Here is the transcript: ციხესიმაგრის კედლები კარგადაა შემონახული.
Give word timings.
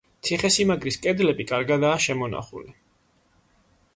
ციხესიმაგრის 0.27 0.97
კედლები 1.03 1.45
კარგადაა 1.51 2.01
შემონახული. 2.05 2.75